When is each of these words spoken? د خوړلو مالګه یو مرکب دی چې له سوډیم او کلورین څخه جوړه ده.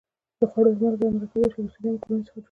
د 0.39 0.41
خوړلو 0.51 0.79
مالګه 0.81 1.03
یو 1.05 1.13
مرکب 1.17 1.39
دی 1.43 1.49
چې 1.53 1.57
له 1.63 1.69
سوډیم 1.73 1.93
او 1.95 2.01
کلورین 2.03 2.21
څخه 2.25 2.31
جوړه 2.33 2.35
ده. 2.35 2.39